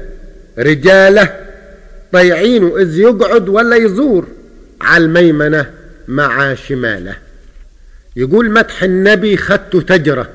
رجالة 0.58 1.40
طيعينه 2.12 2.78
إذ 2.78 3.00
يقعد 3.00 3.50
ولا 3.50 3.76
يزور. 3.76 4.28
على 4.82 5.04
الميمنة 5.04 5.72
مع 6.08 6.54
شماله. 6.54 7.16
يقول 8.16 8.52
مدح 8.52 8.84
النبي 8.84 9.38
خدت 9.38 9.76
تجرة. 9.76 10.30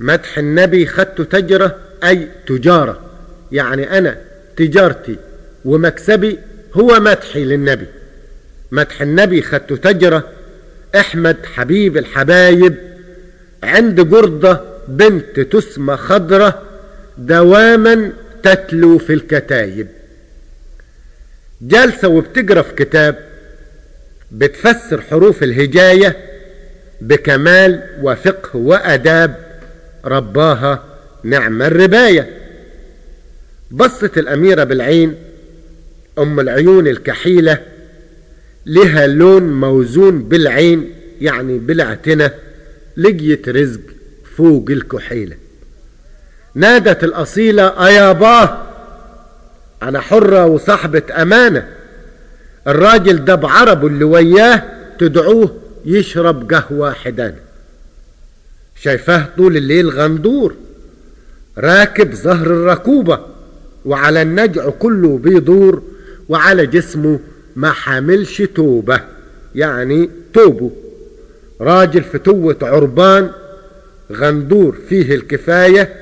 مدح 0.00 0.38
النبي 0.38 0.86
خدت 0.86 1.20
تجرة 1.20 1.78
أي 2.04 2.28
تجارة. 2.46 3.00
يعني 3.52 3.98
أنا 3.98 4.16
تجارتي 4.56 5.16
ومكسبي 5.64 6.38
هو 6.74 7.00
مدحي 7.00 7.44
للنبي. 7.44 7.86
مدح 8.72 9.02
النبي 9.02 9.42
خدت 9.42 9.72
تجرة 9.72 10.28
أحمد 10.96 11.36
حبيب 11.44 11.96
الحبايب 11.96 12.74
عند 13.62 14.00
جردة 14.00 14.60
بنت 14.88 15.40
تسمى 15.40 15.96
خضرة 15.96 16.62
دواما 17.18 18.12
تتلو 18.42 18.98
في 18.98 19.12
الكتايب. 19.12 19.88
جالسة 21.62 22.08
وبتقرأ 22.08 22.62
في 22.62 22.74
كتاب 22.74 23.18
بتفسر 24.32 25.00
حروف 25.00 25.42
الهجاية 25.42 26.16
بكمال 27.00 27.82
وفقه 28.02 28.56
وأداب 28.56 29.36
رباها 30.04 30.84
نعم 31.24 31.62
الرباية. 31.62 32.30
بصت 33.70 34.18
الأميرة 34.18 34.64
بالعين 34.64 35.14
أم 36.18 36.40
العيون 36.40 36.86
الكحيلة 36.86 37.58
لها 38.66 39.06
لون 39.06 39.60
موزون 39.60 40.22
بالعين 40.22 40.90
يعني 41.20 41.58
بالأعتنة 41.58 42.30
لقيت 42.96 43.48
رزق 43.48 43.80
فوق 44.36 44.70
الكحيلة. 44.70 45.36
نادت 46.54 47.04
الأصيلة 47.04 47.86
أياباه 47.86 48.71
أنا 49.82 50.00
حرة 50.00 50.46
وصاحبة 50.46 51.02
أمانة. 51.22 51.68
الراجل 52.66 53.24
ده 53.24 53.34
بعربه 53.34 53.86
اللي 53.86 54.04
وياه 54.04 54.62
تدعوه 54.98 55.56
يشرب 55.84 56.52
قهوة 56.52 56.92
حدانة 56.92 57.36
شايفاه 58.82 59.28
طول 59.36 59.56
الليل 59.56 59.90
غندور 59.90 60.54
راكب 61.58 62.14
ظهر 62.14 62.46
الركوبة 62.46 63.20
وعلى 63.84 64.22
النجع 64.22 64.68
كله 64.70 65.18
بيدور 65.18 65.82
وعلى 66.28 66.66
جسمه 66.66 67.20
ما 67.56 67.70
حاملش 67.70 68.42
توبة 68.42 69.00
يعني 69.54 70.10
توبه. 70.34 70.70
راجل 71.60 72.02
فتوة 72.02 72.56
عربان 72.62 73.30
غندور 74.12 74.76
فيه 74.88 75.14
الكفاية 75.14 75.94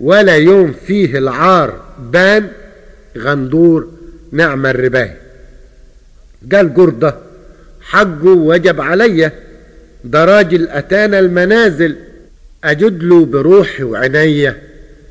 ولا 0.00 0.34
يوم 0.36 0.72
فيه 0.86 1.18
العار 1.18 1.80
بان. 2.12 2.48
غندور 3.18 3.88
نعم 4.32 4.66
الرباية 4.66 5.18
قال 6.52 6.74
جردة 6.74 7.14
حقه 7.80 8.28
وجب 8.28 8.80
عليا 8.80 9.32
ده 10.04 10.24
راجل 10.24 10.68
أتانا 10.68 11.18
المنازل 11.18 11.96
أجد 12.64 13.02
له 13.02 13.24
بروحي 13.26 13.82
وعنيا 13.82 14.56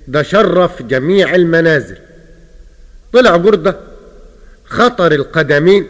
ده 0.07 0.21
شرف 0.23 0.81
جميع 0.83 1.35
المنازل. 1.35 1.97
طلع 3.13 3.37
جردة 3.37 3.75
خطر 4.65 5.11
القدمين 5.11 5.87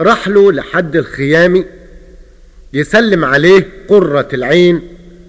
راح 0.00 0.28
له 0.28 0.52
لحد 0.52 0.96
الخيامي 0.96 1.64
يسلم 2.72 3.24
عليه 3.24 3.68
قرة 3.88 4.28
العين 4.32 4.82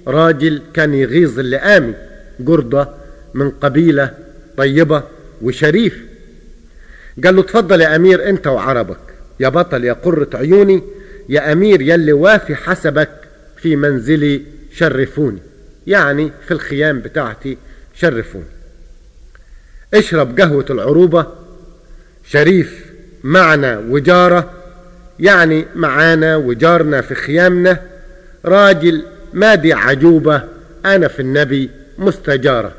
راجل 0.07 0.61
كان 0.73 0.93
يغيظ 0.93 1.39
اللئامي 1.39 1.93
جردة 2.39 2.89
من 3.33 3.49
قبيلة 3.51 4.11
طيبة 4.57 5.03
وشريف. 5.45 5.97
قال 7.23 7.35
له 7.35 7.43
تفضل 7.43 7.81
يا 7.81 7.95
أمير 7.95 8.29
أنت 8.29 8.47
وعربك. 8.47 8.99
يا 9.39 9.49
بطل 9.49 9.83
يا 9.83 9.93
قرة 9.93 10.29
عيوني. 10.33 10.83
يا 11.29 11.51
أمير 11.51 11.81
يلي 11.81 12.13
وافي 12.13 12.55
حسبك 12.55 13.09
في 13.57 13.75
منزلي 13.75 14.41
شرفوني. 14.73 15.39
يعني 15.87 16.31
في 16.47 16.51
الخيام 16.51 16.99
بتاعتي 16.99 17.57
شرفوني. 17.95 18.45
اشرب 19.93 20.39
قهوة 20.39 20.65
العروبة. 20.69 21.27
شريف 22.27 22.85
معنا 23.23 23.83
وجارة. 23.89 24.53
يعني 25.19 25.65
معانا 25.75 26.35
وجارنا 26.35 27.01
في 27.01 27.15
خيامنا. 27.15 27.81
راجل 28.45 29.05
مادي 29.33 29.73
عجوبة. 29.73 30.43
أنا 30.85 31.07
في 31.07 31.19
النبي 31.19 31.69
مستجارة. 31.97 32.71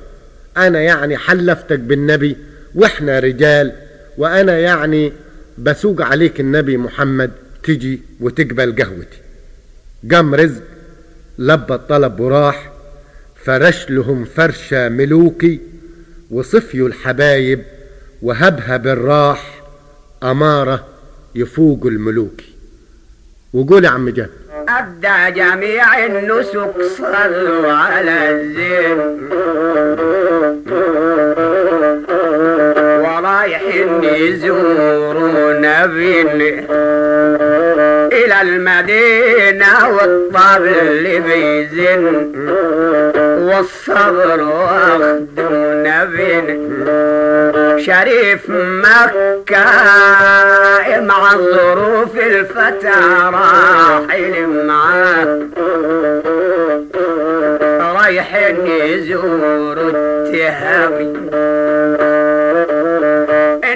أنا 0.57 0.81
يعني 0.81 1.17
حلفتك 1.17 1.79
بالنبي 1.79 2.37
وإحنا 2.77 3.19
رجال 3.19 3.73
وأنا 4.19 4.59
يعني 4.59 5.13
بسوق 5.59 6.03
عليك 6.03 6.41
النبي 6.41 6.77
محمد 6.77 7.31
تجي 7.63 8.01
وتقبل 8.21 8.83
قهوتي. 8.83 9.19
قام 10.13 10.35
رزق 10.35 10.63
لبى 11.39 11.75
الطلب 11.75 12.21
وراح 12.21 12.73
فرش 13.45 13.91
لهم 13.91 14.25
فرشة 14.25 14.89
ملوكي 14.89 15.61
وصفيوا 16.31 16.89
الحبايب 16.89 17.63
وهبها 18.23 18.77
بالراح 18.77 19.63
أمارة 20.23 20.87
يفوق 21.35 21.87
الملوكي. 21.87 22.55
وقول 23.53 23.85
يا 23.85 23.91
عم 23.91 24.09
جاب 24.09 24.31
أبدى 24.69 25.41
جميع 25.41 26.07
النسك 26.07 26.75
صلوا 26.99 27.73
على 27.73 28.31
الزين 28.31 28.99
يزوروا 34.05 35.53
نبينا 35.53 36.67
إلى 38.13 38.43
المدينة 38.43 39.89
والطبل 39.89 41.23
بيزن. 41.27 42.33
والصبر 43.47 44.41
واخدوا 44.43 45.83
نبينا 45.87 46.57
شريف 47.79 48.51
مكة 48.51 49.65
مع 51.01 51.33
ظروف 51.37 52.17
الفتى 52.17 52.95
راحل 53.33 54.47
معاه 54.67 55.41
رايحين 57.95 58.67
يزوروا 58.67 59.91
التهامي 59.95 61.13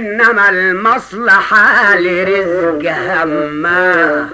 إنما 0.01 0.51
المصلحة 0.51 1.99
لرزق 1.99 2.93
هماه 2.93 4.27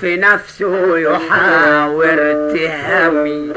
في 0.00 0.16
نفسه 0.16 0.98
يحاور 0.98 2.16
تهمي. 2.54 3.52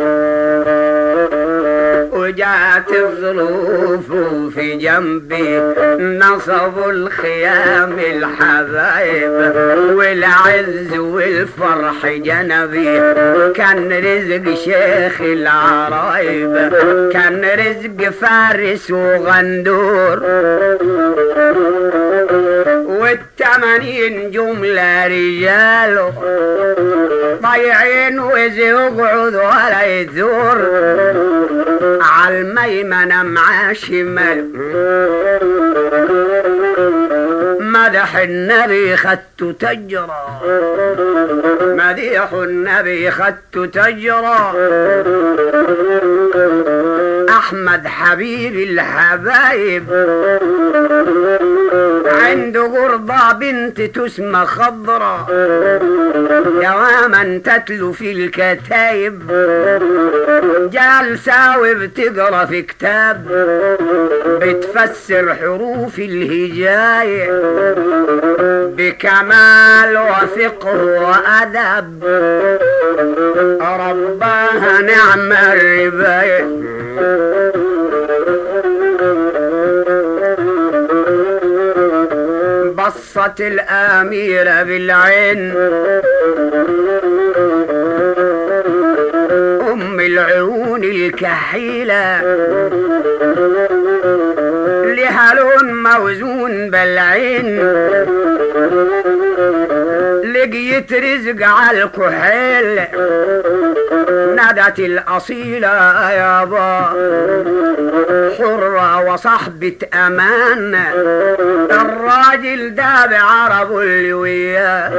وجات 2.27 2.91
الظروف 2.91 4.11
في 4.55 4.75
جنبي 4.75 5.59
نصبوا 5.99 6.91
الخيام 6.91 7.99
الحبايب 7.99 9.31
والعز 9.95 10.97
والفرح 10.97 12.05
جنبي 12.05 13.13
كان 13.53 13.91
رزق 13.91 14.55
شيخ 14.55 15.21
العرايب 15.21 16.53
كان 17.13 17.45
رزق 17.45 18.09
فارس 18.09 18.91
وغندور. 18.91 20.23
والتمانين 22.87 24.31
جملة 24.31 25.07
رجال. 25.07 26.11
ضيعين 27.41 28.19
وإذ 28.19 28.57
يقعد 28.57 29.35
ولا 29.35 30.07
على 32.01 32.16
الميمنة 32.17 33.23
مع 33.23 33.73
شمال. 33.73 34.51
مدح 37.77 38.17
النبي 38.17 38.97
خدت 38.97 39.55
تجرى 39.59 40.41
مديح 41.61 42.33
النبي 42.33 43.11
خدت 43.11 43.57
تجرى 43.73 44.53
أحمد 47.29 47.87
حبيب 47.87 48.55
الحبايب. 48.55 49.83
عنده 52.05 52.63
قرضة 52.63 53.31
بنت 53.31 53.81
تسمى 53.81 54.45
خضرة 54.45 55.27
دواما 56.61 57.41
تتلو 57.43 57.91
في 57.91 58.11
الكتايب. 58.11 59.21
جالسة 60.71 61.59
وبتقرأ 61.59 62.45
في 62.45 62.61
كتاب. 62.61 63.25
بتفسر 64.41 65.35
حروف 65.35 65.99
الهجاية. 65.99 67.27
بكمال 68.77 69.97
وفقه 69.97 70.81
وأدب. 70.83 72.03
رباها 73.61 74.81
نعم 74.81 75.31
الرباية 75.31 76.47
بصت 82.75 83.41
الأميرة 83.41 84.63
بالعين. 84.63 85.51
أم 89.71 89.99
العيون 89.99 90.83
الكحيلة. 90.83 92.21
لها 94.97 95.33
لون 95.33 95.66
موزون 95.97 96.69
بالعين. 96.69 97.59
لقيت 100.33 100.93
رزق 100.93 101.47
على 101.47 101.83
الكحيل 101.83 102.79
نادت 104.35 104.79
الأصيلة 104.79 106.11
يابا 106.11 106.85
حرة 108.37 109.13
وصحبة 109.13 109.77
أمان. 109.93 110.75
الراجل 111.71 112.75
ده 112.75 113.05
بعرب 113.05 113.77
اللي 113.77 114.13
وياه 114.13 114.91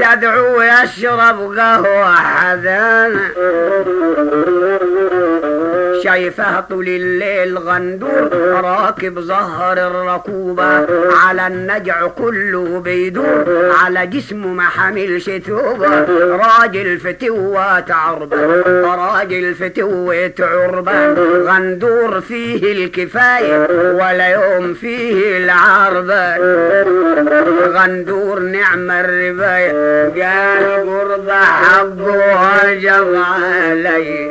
تدعو 0.00 0.62
يشرب 0.62 1.58
قهوة 1.58 2.14
حذان 2.14 3.20
شايفه 6.04 6.60
طول 6.60 6.88
الليل 6.88 7.58
غندور 7.58 8.30
راكب 8.64 9.20
ظهر 9.20 9.72
الركوبة. 9.72 10.86
على 11.26 11.46
النجع 11.46 12.06
كله 12.06 12.80
بيدور 12.80 13.72
على 13.84 14.06
جسمه 14.06 14.48
ما 14.48 14.62
حملش 14.62 15.30
ثوبة. 15.30 16.04
راجل 16.36 16.98
فتوة 16.98 17.92
عربة 17.92 18.62
راجل 18.94 19.54
فتوة 19.54 20.32
عربة 20.40 21.12
غندور 21.42 22.20
فيه 22.20 22.72
الكفاية 22.72 23.66
ولا 23.94 24.26
يوم 24.28 24.74
فيه 24.74 25.36
العربة 25.36 26.36
غندور 27.66 28.38
نعم 28.38 28.90
الرباية 28.90 29.72
قال 30.22 30.86
قرب 30.90 31.30
حقه 31.30 31.96
وجب 32.64 33.14
علي. 33.14 34.30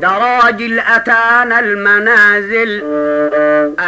ده 0.00 0.08
راجل 0.18 0.80
أتانا 0.96 1.60
المنازل 1.60 2.82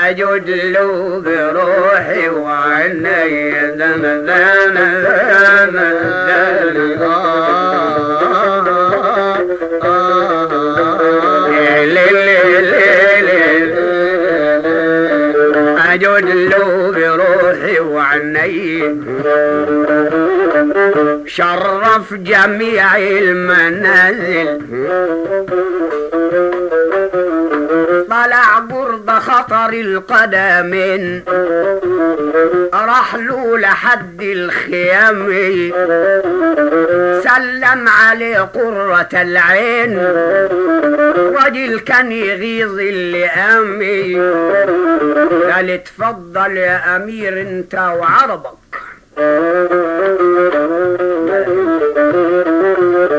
أجد 0.04 0.50
له 0.50 1.22
بروحي 1.24 2.28
وعني 2.28 3.50
دم 3.70 4.02
دم 4.02 4.76
دم 4.76 5.78
دم 6.28 6.92
أجد 15.92 16.24
له 16.28 16.92
بروحي 16.96 17.78
وعني 17.80 18.82
شرف 21.26 22.14
جميع 22.14 22.96
المنازل. 22.96 24.60
طلع 28.10 28.58
قرب 28.70 29.10
خطر 29.10 29.68
القدمين 29.72 31.24
له 33.16 33.58
لحد 33.58 34.22
الخيام 34.22 35.28
سلم 37.22 37.88
عليه 37.88 38.38
قرة 38.38 39.08
العين. 39.12 39.98
رجل 41.46 41.78
كان 41.78 42.12
يغيظ 42.12 42.78
اللي 42.78 43.26
امي 43.26 44.20
قال 45.52 45.70
اتفضل 45.70 46.56
يا 46.56 46.96
أمير 46.96 47.40
انت 47.40 47.74
وعربك. 47.74 48.61
Thank 51.32 51.48
you. 51.48 51.61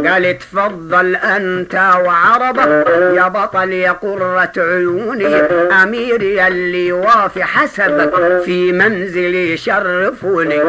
قال 0.07 0.25
اتفضل 0.25 1.15
أنت 1.15 1.75
وعربك 2.05 2.85
يا 3.15 3.27
بطل 3.27 3.71
يا 3.71 3.91
قرة 3.91 4.51
عيوني 4.57 5.35
اميري 5.83 6.47
اللي 6.47 6.91
وافي 6.91 7.43
حسبك 7.43 8.41
في 8.45 8.71
منزلي 8.71 9.57
شرفوني 9.57 10.61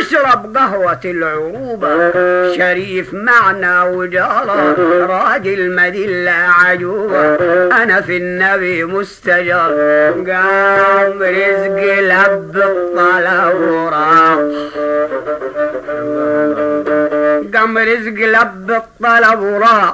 أشرب 0.00 0.56
قهوة 0.56 1.00
العروبة 1.04 2.12
شريف 2.56 3.14
معنا 3.14 3.82
وجارة 3.84 4.76
راجل 5.06 5.76
مدلة 5.76 6.32
عجوبة. 6.32 7.34
أنا 7.82 8.00
في 8.00 8.16
النبي 8.16 8.84
مستجر 8.84 9.72
قام 10.28 11.22
رزق 11.22 12.00
لب 12.00 12.62
وراح 13.54 14.38
قام 17.54 17.78
رزق 17.78 18.12
لب 18.12 18.70
الطلب 18.70 19.40
وراح 19.40 19.92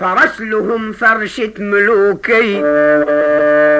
فرش 0.00 0.40
لهم 0.40 0.92
فرشة 0.92 1.52
ملوكي. 1.58 2.60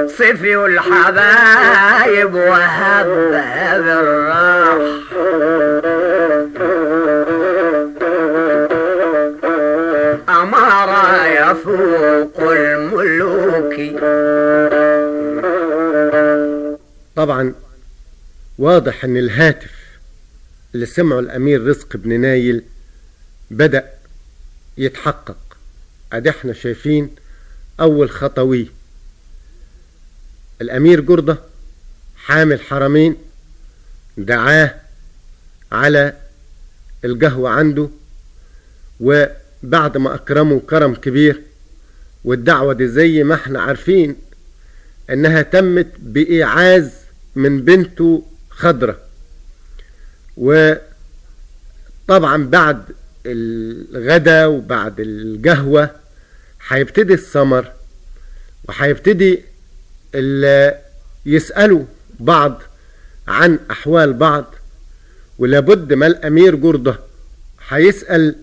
صفي 0.09 0.57
الحبايب 0.57 2.35
وهبها 2.35 3.79
بالراح. 3.79 4.79
أمارة 10.29 11.27
يفوق 11.27 12.41
الملوك. 12.41 13.75
طبعا 17.17 17.55
واضح 18.59 19.05
إن 19.05 19.17
الهاتف 19.17 19.78
اللي 20.75 20.87
سمعه 20.87 21.19
الأمير 21.19 21.67
رزق 21.67 21.97
بن 21.97 22.21
نايل 22.21 22.63
بدأ 23.51 23.91
يتحقق. 24.79 25.37
ادي 26.13 26.31
إحنا 26.31 26.53
شايفين 26.53 27.11
أول 27.81 28.11
خطوي. 28.11 28.71
الأمير 30.61 31.01
جردة 31.01 31.39
حامل 32.17 32.61
حرمين 32.61 33.17
دعاه 34.17 34.75
على 35.73 36.13
القهوة 37.05 37.51
عنده 37.51 37.89
وبعد 39.01 39.97
ما 39.97 40.15
أكرمه 40.15 40.61
كرم 40.61 40.95
كبير 40.95 41.43
والدعوة 42.25 42.73
دي 42.73 42.89
زي 42.89 43.25
ما 43.25 43.35
إحنا 43.35 43.63
عارفين 43.63 44.17
إنها 45.11 45.43
تمت 45.43 45.87
بايعاز 45.99 46.91
من 47.37 47.65
بنته 47.65 48.27
خضرة. 48.51 49.08
وطبعا 50.39 52.45
بعد 52.45 52.83
الغدا 53.27 54.47
وبعد 54.47 55.01
القهوة 55.01 55.91
هيبتدي 56.69 57.15
السمر 57.15 57.73
وهيبتدي 58.69 59.43
يسألوا 61.27 61.85
بعض 62.21 62.63
عن 63.29 63.59
أحوال 63.71 64.13
بعض 64.13 64.55
ولابد 65.39 65.93
ما 65.93 66.07
الأمير 66.07 66.55
جردة 66.55 66.99
هيسأل 67.69 68.37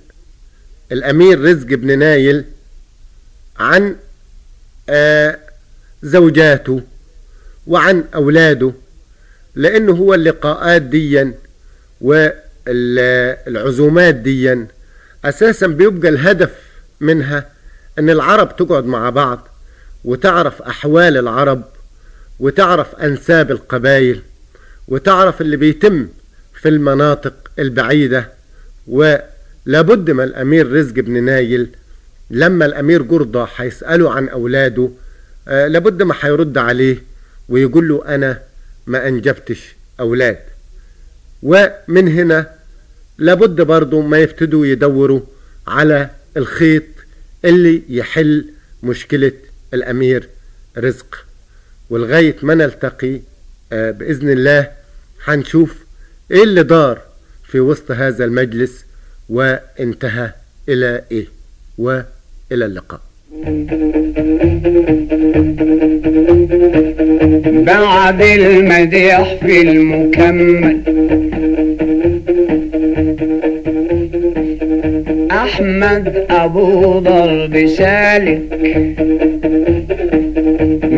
الأمير 0.92 1.42
رزق 1.42 1.68
بن 1.68 2.00
نايل 2.00 2.46
عن 3.60 3.96
آه 4.90 5.40
زوجاته 6.04 6.82
وعن 7.68 8.04
أولاده 8.16 8.74
لأنه 9.56 9.92
هو 9.92 10.14
اللقاءات 10.14 10.82
ديا. 10.82 11.34
والعزومات 12.68 14.15
ديا. 14.15 14.68
أساسا 15.26 15.68
بيبقى 15.68 16.10
الهدف 16.10 16.52
منها 17.00 17.50
أن 18.00 18.10
العرب 18.10 18.56
تقعد 18.56 18.86
مع 18.86 19.10
بعض 19.10 19.48
وتعرف 20.04 20.62
أحوال 20.62 21.18
العرب 21.18 21.63
وتعرف 22.39 22.96
أنساب 22.96 23.52
القبائل 23.52 24.22
وتعرف 24.88 25.41
اللي 25.41 25.58
بيتم 25.58 26.08
في 26.54 26.70
المناطق 26.70 27.34
البعيدة. 27.60 28.30
ولابد 28.88 30.12
ما 30.12 30.24
الأمير 30.24 30.72
رزق 30.72 30.94
بن 30.94 31.24
نايل. 31.24 31.70
لما 32.32 32.65
الأمير 32.65 33.02
جرضة 33.02 33.48
هيسأله 33.56 34.12
عن 34.12 34.30
أولاده 34.30 34.89
آه 35.48 35.68
لابد 35.68 36.04
ما 36.04 36.15
هيرد 36.22 36.58
عليه 36.58 37.04
ويقول 37.50 37.88
له 37.88 38.04
أنا 38.15 38.41
ما 38.88 39.08
أنجبتش 39.08 39.76
أولاد. 40.00 40.38
ومن 41.50 42.08
هنا 42.08 42.52
لابد 43.18 43.62
برضو 43.62 44.02
ما 44.02 44.18
يبتدوا 44.20 44.66
يدوروا 44.66 45.22
على 45.68 46.10
الخيط 46.38 46.84
اللي 47.46 47.84
يحل 47.90 48.46
مشكلة 48.84 49.32
الأمير 49.74 50.30
رزق. 50.78 51.26
ولغاية 51.90 52.36
ما 52.42 52.54
نلتقي 52.54 53.22
آه 53.72 53.92
بإذن 53.92 54.30
الله 54.30 54.72
هنشوف 55.24 55.76
إيه 56.32 56.44
اللي 56.44 56.64
دار 56.64 57.02
في 57.44 57.60
وسط 57.60 57.92
هذا 57.92 58.26
المجلس 58.26 58.86
وانتهى 59.30 60.34
إلى 60.70 61.04
إيه 61.12 61.28
وإلى 61.78 62.06
اللقاء. 62.52 63.02
بعد 67.66 68.22
المديح 68.22 69.36
في 69.46 69.62
المكمل. 69.62 70.82
أحمد 75.32 76.26
أبو 76.30 77.00
ضرب 77.00 77.68
سالك. 77.68 78.42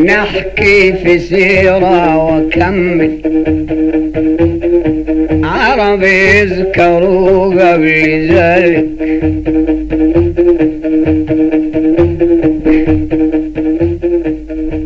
نحكي 0.05 0.93
في 0.93 1.19
سيرة 1.19 2.25
وكمل. 2.25 3.11
العرب 5.31 6.03
يذكروا 6.03 7.45
قبل 7.45 8.27
ذلك. 8.31 8.87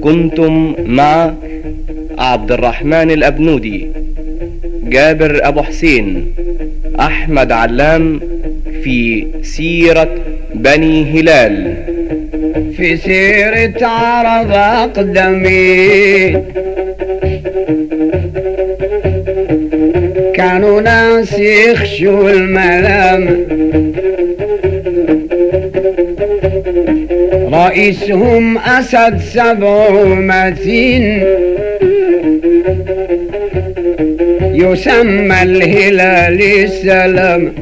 كنتم 0.02 0.76
مع 0.86 1.34
عبد 2.18 2.52
الرحمن 2.52 3.12
الأبنودي 3.12 3.88
جابر 4.84 5.40
أبو 5.44 5.62
حسين 5.62 6.34
أحمد 7.00 7.52
علام 7.52 8.20
في 8.84 9.28
سيرة 9.42 10.10
بني 10.54 11.04
هلال. 11.04 11.74
في 12.78 12.98
سيرة 12.98 13.88
عرب 13.88 14.52
أقدمين 14.52 16.44
كانوا 20.34 20.82
ناس 20.82 21.40
يخشوا 21.40 22.30
الملام. 22.32 23.46
رئيسهم 27.54 28.58
أسد 28.58 29.20
سبع 29.20 30.04
متين. 30.04 31.24
يسمى 34.54 35.42
الهلال 35.42 36.42
السلام. 36.42 37.54